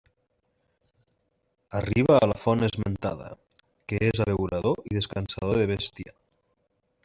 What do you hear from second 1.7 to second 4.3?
Arriba a la font esmentada, que és